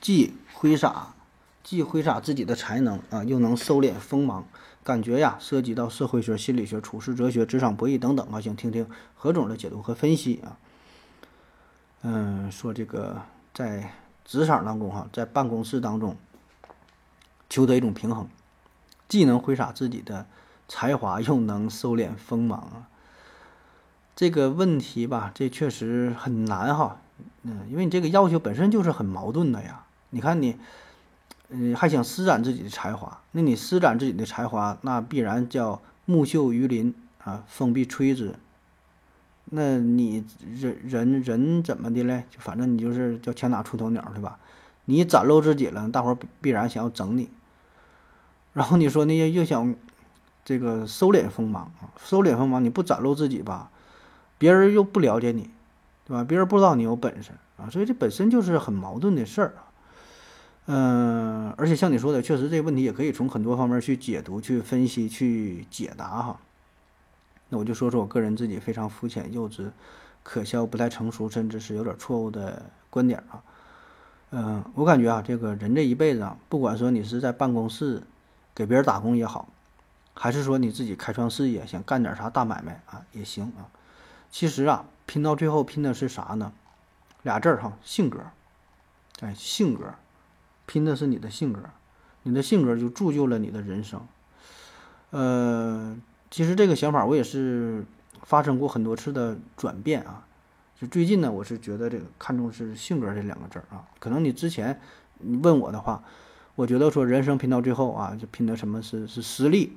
[0.00, 1.12] 既挥洒，
[1.64, 4.44] 既挥洒自己的才能啊，又能收敛锋芒？
[4.84, 10.56] 感觉呀，涉及到社会学、心理学、处世哲学、职场博弈等等啊，想听听何总的解读和分析啊。
[12.02, 13.20] 嗯，说这个
[13.52, 13.92] 在
[14.24, 16.16] 职场当中哈，在办公室当中
[17.50, 18.28] 求得一种平衡，
[19.08, 20.26] 既能挥洒自己的。
[20.70, 22.92] 才华又能收敛锋芒啊，
[24.14, 27.00] 这个问题吧，这确实很难哈。
[27.42, 29.86] 嗯，因为你这个要求本身就是很矛盾的呀。
[30.10, 30.56] 你看你，
[31.48, 36.94] 嗯，还想施展自己的才华，那你施展自己的才华，那必然叫木秀于林
[37.24, 38.34] 啊，风必摧之。
[39.46, 40.22] 那你
[40.54, 42.24] 人人人怎么的嘞？
[42.36, 44.38] 反正你就是叫枪打出头鸟，对吧？
[44.84, 47.30] 你展露自己了，大伙儿必然想要整你。
[48.52, 49.74] 然后你说那些又想
[50.44, 53.70] 这个收敛锋芒啊，收敛锋芒，你不展露自己吧，
[54.38, 55.50] 别人又不了解你，
[56.06, 56.24] 对吧？
[56.24, 59.64] 别人不知道你有本事啊，所以这本身就是很矛盾的事儿啊。
[60.70, 66.40] 嗯，而且像你说的，确实这个问题也可以从很多方面去解读、去分析、去解答哈。
[67.48, 69.70] 那我就说说我个人自己非常肤浅、幼稚、
[70.22, 73.42] 可笑、不太成熟，甚至是有点错误的观点啊。
[74.30, 78.02] 嗯，我感觉啊，这个人这一辈子啊，不管说你是在办公室
[78.58, 79.48] 给别人打工也好，
[80.14, 83.70] 还是说你自己开创事业，想干点啥大买卖啊也行啊。
[84.32, 86.52] 其实啊，拼到最后拼的是啥呢？
[87.22, 88.18] 俩字儿哈，性格。
[89.20, 89.94] 哎，性格，
[90.66, 91.60] 拼的是你的性格，
[92.24, 94.04] 你的性格就铸就了你的人生。
[95.10, 95.96] 呃。
[96.30, 97.86] 其实这个想法我也是
[98.22, 100.26] 发生过很多次的转变啊，
[100.78, 103.86] 就最近呢，我是觉得这个看重是性格这两个字儿啊。
[103.98, 104.78] 可能你之前
[105.20, 106.02] 你问我的话，
[106.58, 109.76] 我觉得说人生拼到最后啊，就拼的什么是是实力，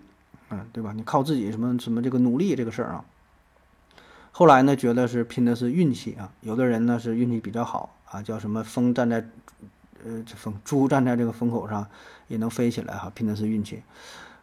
[0.49, 0.91] 嗯，对吧？
[0.93, 3.05] 你靠自己什么什么这个努力这个事儿啊。
[4.31, 6.33] 后来呢，觉得是拼的是运气啊。
[6.41, 9.23] 有的人呢是运气比较好啊，叫什么风站在
[10.03, 11.85] 呃风猪站在这个风口上
[12.27, 13.83] 也能飞起来哈，拼的是运气。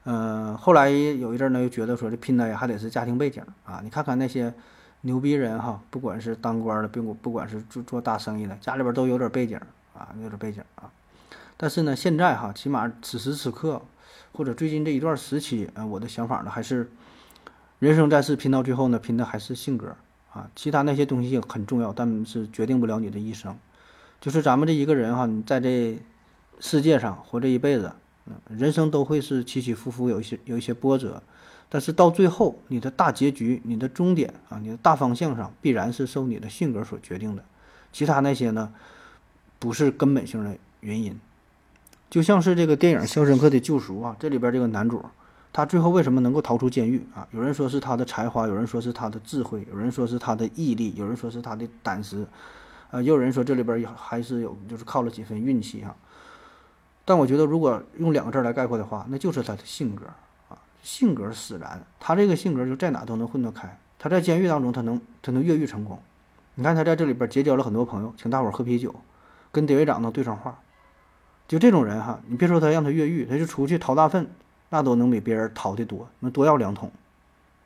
[0.05, 3.81] 嗯，后来有一阵呢，又觉得说这拼的呀还得是家庭背景啊。
[3.83, 4.55] 你看看那些
[5.01, 9.61] 牛逼人哈，不管是当官的，并不不管是做做大生意的，家里边都有点背景
[9.93, 10.89] 啊，有点背景啊。
[11.59, 13.83] 但是呢，现在哈，起码此时此刻，
[14.33, 16.91] 或者最近这一段时期，啊，我的想法呢还是，
[17.81, 19.95] 人生在世拼到最后呢，拼的还是性格
[20.33, 20.49] 啊。
[20.57, 23.55] 其他那些东西很重要，但是决定不了你的一生。
[24.21, 25.99] 就是咱们这一个人哈，你在这
[26.61, 27.93] 世界上活这一辈子。
[28.51, 31.23] 人生都会是起起伏伏，有一些有一些波折，
[31.71, 37.43] 但是到最后，你的大结局、你的终点啊，你的大方向上，必然是受你的性格所决定的。
[37.91, 38.71] 其他那些呢，
[39.59, 41.19] 不是根本性的原因。
[42.11, 45.05] 就像是这个电影《肖申克的救赎》啊，这里边这个男主，
[45.53, 47.27] 他最后为什么能够逃出监狱啊？
[47.33, 52.27] 有人说是他的才华，有人说是他的智慧，有人说是他的毅力，有人说是他的胆识，
[52.91, 55.95] 啊，也有人说这里边还是有，就是靠了几分运气哈。
[57.05, 60.07] 但我觉得，如果用两个字来概括的话，那就是他的性格
[60.49, 61.83] 啊，性格使然。
[62.01, 63.79] 他这个性格就在哪都能混得开。
[63.99, 65.99] 他在监狱当中，他能他能越狱成功。
[66.55, 68.95] 你看他在这里边结交了很多朋友，请大伙儿喝啤酒，
[69.53, 70.59] 跟典狱长能对上话。
[71.49, 74.31] 就这种人哈，你别说他让他越狱，他就出去掏大粪，
[74.69, 76.93] 那都能比别人掏的多，能多要两桶，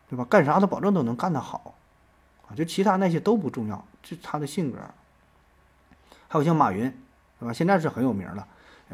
[0.09, 0.25] 对吧？
[0.25, 1.75] 干啥他保证都能干得好
[2.49, 2.57] 啊。
[2.57, 4.79] 就其他那些都不重要，就他的性格。
[6.29, 6.91] 还有像马云，
[7.39, 7.53] 对吧？
[7.53, 8.47] 现在是很有名了。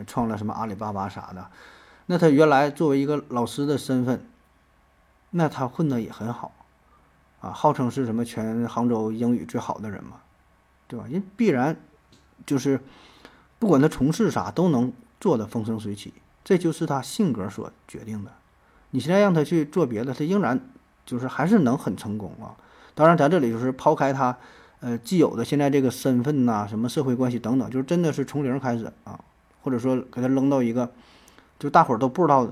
[0.07, 1.51] 创了什么阿里巴巴啥的，
[2.07, 4.24] 那他原来作为一个老师的身份，
[5.31, 6.53] 那他混的也很好，
[7.40, 10.18] 啊，号称是什么全杭州英语最好的人嘛，
[10.87, 11.07] 对吧？
[11.11, 11.77] 人必然
[12.46, 12.81] 就是
[13.59, 16.12] 不管他从事啥都能做的风生水起，
[16.44, 18.31] 这就是他性格所决定的。
[18.90, 20.61] 你现在让他去做别的，他仍然
[21.05, 22.57] 就是还是能很成功啊。
[22.94, 24.37] 当然，咱这里就是抛开他
[24.81, 29.18] 呃既有的现在这个身份呐，什么社会关系等等，就是真的是从零开始啊。
[29.61, 30.90] 或者说给他扔到一个，
[31.59, 32.49] 就大伙儿都不知道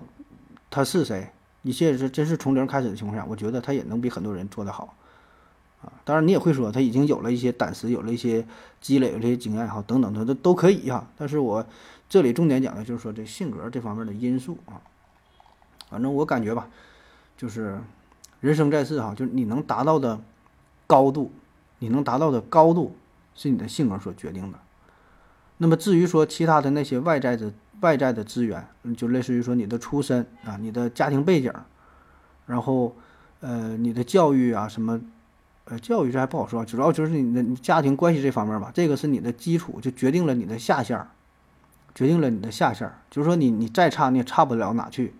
[0.69, 1.31] 他是谁，
[1.63, 4.95] 一切是真是从零开始的情况下，我觉得他也能比很多人做得好，
[5.87, 8.45] 啊，当然你也会说他已经有了一些胆识，有了一些
[8.81, 11.07] 积累，有这些经验哈，等等，他都都可以哈。
[11.17, 11.65] 但是我
[12.09, 14.83] 这里重点讲的就是说这性格这方面的因素啊，
[15.89, 16.69] 反正我感觉吧，
[17.37, 17.81] 就是
[18.41, 20.21] 人生在世哈，就是你能达到的
[20.87, 21.33] 高度，
[21.79, 22.95] 你能达到的高度
[23.35, 24.59] 是你的性格所决定的。
[25.59, 31.53] 那么至于说其他的那些外在的外在的资源，就类似于说你的出身啊、你的家庭背景，
[32.47, 32.95] 然后
[33.41, 35.01] 呃你的教育啊什么，
[35.67, 41.09] 呃教育这还不好说，主要就是你的家庭关系这方面吧，这个是你的基础，就决定了你的下限儿，
[41.95, 42.99] 决定了你的下限儿。
[43.11, 45.15] 就是说你你再差你也差不了哪去，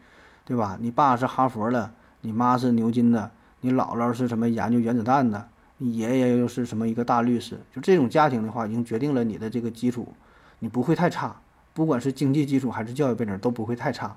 [0.45, 0.79] 对吧？
[0.81, 3.31] 你爸是哈佛的，你妈是牛津的，
[3.61, 10.15] 你姥姥是什么研究原子弹的，你爷爷又是什么一个大律师，就这种家庭的话，已经决定了你的这个基础。
[10.61, 11.37] 你不会太差，
[11.75, 14.17] 不管是经济基础还是教育背景都不会太差，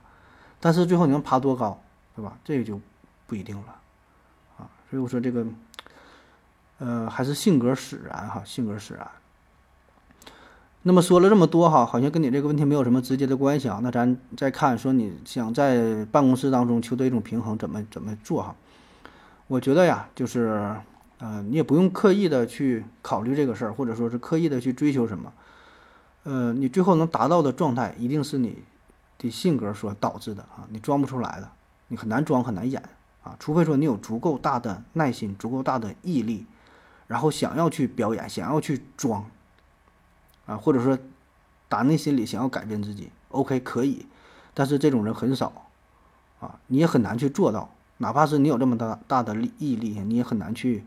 [0.61, 1.81] 但是最后你能爬多高，
[2.15, 2.37] 对吧？
[2.45, 2.79] 这个就
[3.27, 3.75] 不一定了，
[4.57, 5.45] 啊，所以我说这个，
[6.79, 9.07] 呃，还是性格使然哈，性格使然。
[10.81, 13.79] 那么说了这么多哈，好像跟你这个问题没有什么直接的关系啊。
[13.83, 18.55] 那咱再看说，你想在办公室当中求得一种平衡，怎么怎么做哈？
[19.47, 20.73] 我觉得呀，就是，
[21.17, 25.33] 呃，你也不用刻意的去考虑这个事儿，或者说是刻意的去追求什么。
[26.23, 28.63] 呃，你最后能达到的状态，一定是你
[29.17, 30.67] 的性格所导致的啊！
[30.69, 31.49] 你装不出来的，
[31.87, 32.81] 你很难装，很难演
[33.23, 33.35] 啊！
[33.39, 36.45] 除非说你有足够大的耐心，足够大的毅力，
[37.09, 39.25] 然后想要去表演，想要去装
[40.45, 40.95] 啊，或者说
[41.67, 44.05] 打内心里想要改变自己，OK 可以，
[44.53, 45.65] 但是这种人很少
[46.39, 50.83] 啊，你也很难去做到，哪怕是你有这么大大的力毅力，你也很难去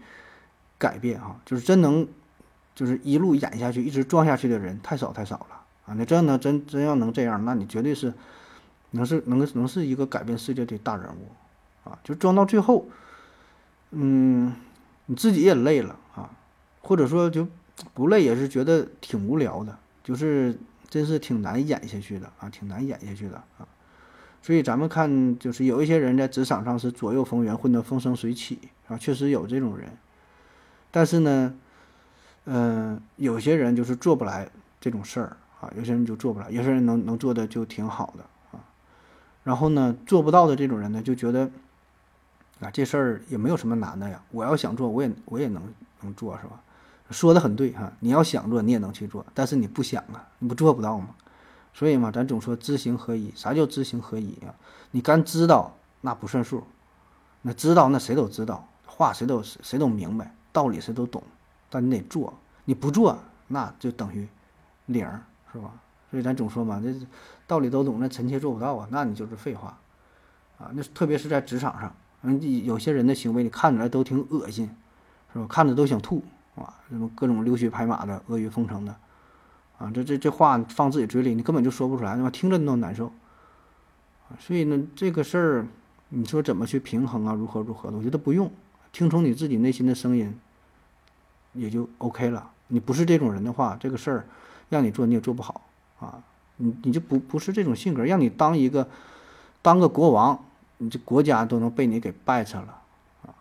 [0.79, 1.41] 改变啊。
[1.45, 2.07] 就是真能，
[2.77, 5.95] 就是一路演下去，一直装下去的人太少太少了啊。
[5.95, 8.15] 你真的真真要能这样，那你绝对是
[8.93, 11.99] 能是能能是一个改变世界的大人物啊。
[12.05, 12.87] 就装到最后，
[13.91, 14.55] 嗯，
[15.07, 15.99] 你自己也累了，
[16.83, 17.49] 或者说就
[17.95, 19.79] 不累，也是觉得挺无聊的。
[20.05, 20.59] 就是
[20.91, 23.67] 真是挺难演下去的啊，挺难演下去的啊，
[24.43, 29.89] 所以咱们看，就是有一些人在职场上是左右逢源，混得风生水起啊，确实有这种人。
[30.91, 31.55] 但是呢，
[32.47, 38.65] 嗯，有些人就是做不来这种事儿啊，有些人就做不来，有些人能能做的就挺好的啊。
[39.45, 41.49] 然后呢，做不到的这种人呢，就觉得
[42.61, 45.63] 啊，这事儿也没有什么难的呀，我要想做，我也我也能
[46.01, 46.61] 能做，是吧？
[47.13, 51.11] 说的很对哈，你要想做，你也能去做，但是你不想啊，你不做不到嘛。
[51.75, 53.33] 所以嘛，咱总说知行合一。
[53.35, 54.55] 啥叫知行合一啊？
[54.91, 56.65] 你干知道那不算数，
[57.43, 61.23] 那知道那谁都知道，话谁都谁都明白，道理谁都懂，
[61.71, 64.29] 但你得做，你不做那就等于
[64.87, 65.07] 零，
[65.53, 65.73] 是吧？
[66.11, 66.95] 所以咱总说嘛，这
[67.47, 69.79] 道理都懂，那臣妾做不到啊，那你就是废话
[70.59, 70.71] 啊。
[70.75, 74.71] 那特别是在职场上，嗯，有些人的行为你看起来都挺恶心，
[75.33, 75.47] 是吧？
[75.49, 76.23] 看着都想吐。
[76.55, 78.95] 啊，什么各种溜须拍马的、阿谀奉承的，
[79.79, 82.29] 啊，这这这话放自己嘴里，你根本就说不出来，对吧？
[82.29, 83.11] 听着你都难受。
[84.39, 85.67] 所以呢，这个事儿，
[86.11, 87.33] 你说怎么去平衡啊？
[87.33, 87.97] 如何如何的？
[87.97, 88.51] 我觉得不用，
[88.93, 90.39] 听从你自己内心的声音，
[91.55, 92.51] 也就 OK 了。
[92.69, 94.27] 你不是这种人的话，这个事儿
[94.69, 95.63] 让你做你也做不好
[96.01, 96.23] 啊。
[96.57, 98.87] 你你就不不是这种性格，让你当一个
[99.63, 100.39] 当个国王，
[100.77, 102.79] 你这国家都能被你给败扯了
[103.27, 103.33] 啊。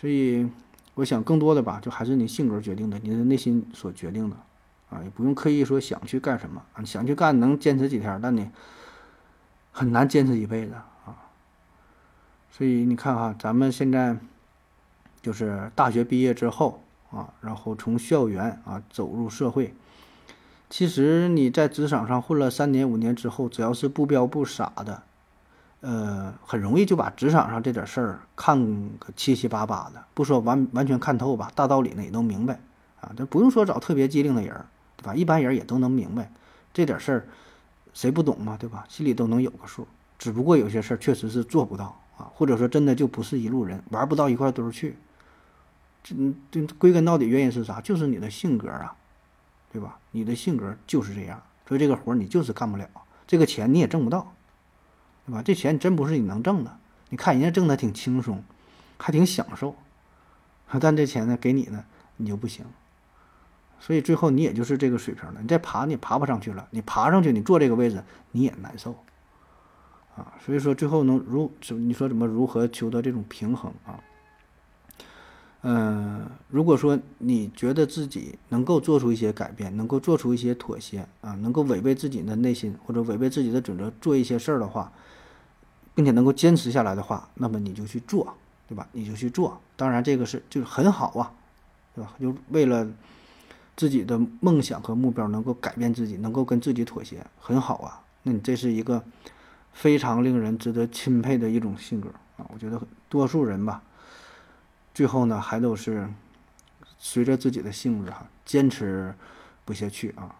[0.00, 0.48] 所以。
[0.94, 4.36] 我想更多的吧，就还是你性格决定的，你的内心所决定的，
[4.90, 8.48] 啊，也不用刻意说想去干什么啊，想去干能坚持几天，但你
[9.72, 11.16] 很难坚持一辈子啊。
[12.50, 14.16] 所以你看哈，咱们现在
[15.20, 19.74] 就是大学毕业之后啊，然后从校园啊走入社会，
[20.70, 25.02] 其实你在职场上混了三年五年之后，只要是不彪不傻的。
[25.86, 28.58] 呃，很容易就把职场上这点事儿看
[28.98, 32.58] 个七七八八的，不说完完全看透吧，大道理呢也都明白
[33.02, 33.12] 啊。
[33.14, 34.64] 这不用说找特别机灵的人，
[34.96, 35.14] 对吧？
[35.14, 36.32] 一般人也都能明白
[36.72, 37.28] 这点事儿，
[37.92, 38.86] 谁不懂嘛，对吧？
[38.88, 39.86] 心里都能有个数。
[40.18, 44.96] 只不过有些事儿确实是做不到啊，或者说真的就不是一路人，玩不到一块堆儿去。
[46.02, 46.14] 这
[46.50, 47.82] 这归根到底原因是啥？
[47.82, 48.96] 就是你的性格啊，
[49.70, 49.98] 对吧？
[50.12, 52.88] 你的性格就是这样，所以这个活儿你就是干不了，
[53.26, 54.32] 这个钱你也挣不到。
[55.26, 55.42] 对吧？
[55.42, 56.78] 这钱真不是你能挣的。
[57.10, 58.42] 你看人家挣的挺轻松，
[58.98, 59.74] 还挺享受，
[60.80, 61.84] 但这钱呢给你呢，
[62.16, 62.64] 你就不行。
[63.80, 65.40] 所以最后你也就是这个水平了。
[65.40, 66.66] 你再爬，你爬不上去了。
[66.70, 68.96] 你爬上去，你坐这个位置，你也难受
[70.16, 70.32] 啊。
[70.44, 74.00] 所以说最后能如，你说怎么如何求得这种平衡啊？
[75.66, 84.92] 嗯，如果说你觉得自己能够做出一些改变，能够做出一些妥协啊，能够违背自己的内心或者违背自己的准则做一些事儿的话，
[85.94, 88.34] 并且能够坚持下来的话，那么你就去做，
[88.68, 88.86] 对吧？
[88.92, 89.60] 你就去做。
[89.76, 91.32] 当然，这个是就是很好啊，
[91.94, 92.14] 对吧？
[92.20, 92.88] 就为了
[93.76, 98.00] 自己的梦想和目标能够改变自己，能够跟自己妥协，很好啊。
[98.22, 99.02] 那你这是一个
[99.72, 102.46] 非常令人值得钦佩的一种性格啊！
[102.52, 103.82] 我觉得多数人吧。
[104.94, 106.08] 最后呢，还都是
[106.98, 109.14] 随着自己的性子哈，坚持
[109.64, 110.34] 不下去啊。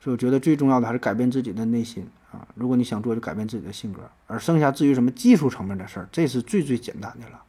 [0.00, 2.46] 所以我觉得最重要的还是改变自己的内心啊。
[2.54, 4.00] 如果你想做，就改变自己的性格。
[4.26, 7.42] 而剩下至于什么技术层面的事儿，这是最最简单的了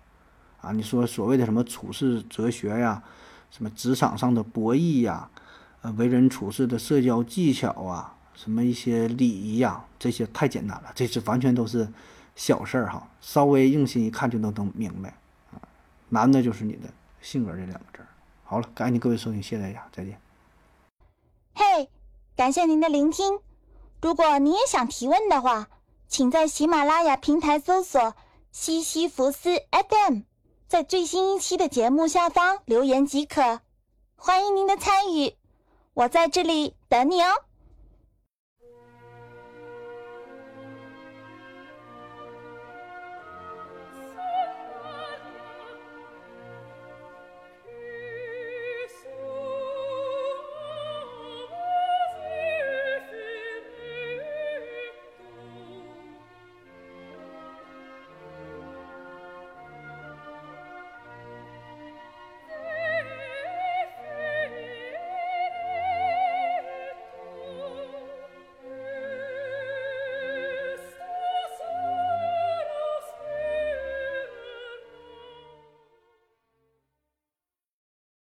[0.62, 0.72] 啊。
[0.72, 3.02] 你说所谓的什么处事哲学呀，
[3.52, 5.30] 什么职场上的博弈呀，
[5.82, 11.88] 呃，为人处事的社交技巧啊，什么一些礼仪呀，这些太简单了，这是完全都是
[12.36, 13.08] 小事儿哈。
[13.22, 15.14] 稍微用心一看就能能明白。
[16.10, 16.90] 难的就是你的
[17.22, 18.08] 性格这两个字儿。
[18.44, 20.20] 好了，感谢各位收听，谢谢大家，再见。
[21.54, 21.88] 嘿，
[22.36, 23.49] 感谢您的聆听。
[24.02, 25.68] 如果你也想提问的话，
[26.08, 28.16] 请在喜马拉雅平台搜索
[28.52, 30.22] “西西弗斯 FM”，
[30.68, 33.60] 在最新一期的节目下方留言即可。
[34.16, 35.36] 欢迎您的参与，
[35.94, 37.28] 我在这里等你哦。